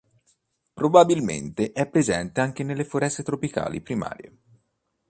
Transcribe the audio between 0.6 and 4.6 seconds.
Probabilmente è presente anche nelle foreste tropicali primarie.